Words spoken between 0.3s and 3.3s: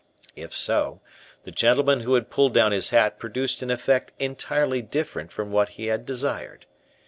If so, the gentleman who had pulled down his hat